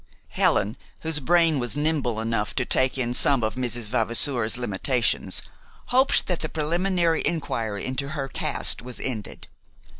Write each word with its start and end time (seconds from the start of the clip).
Helen, 0.29 0.77
whose 1.01 1.19
brain 1.19 1.59
was 1.59 1.77
nimble 1.77 2.19
enough 2.19 2.55
to 2.55 2.65
take 2.65 2.97
in 2.97 3.13
some 3.13 3.43
of 3.43 3.53
Mrs. 3.53 3.87
Vavasour's 3.87 4.57
limitations, 4.57 5.43
hoped 5.93 6.25
that 6.25 6.39
the 6.39 6.49
preliminary 6.49 7.21
inquiry 7.23 7.85
into 7.85 8.09
her 8.09 8.27
caste 8.27 8.81
was 8.81 8.99
ended. 8.99 9.45